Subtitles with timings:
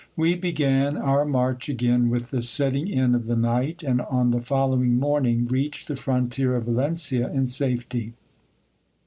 [0.15, 4.41] We began our march again with the setting in of the night; and on the
[4.41, 8.13] following morning reached the frontier of Valencia in safety.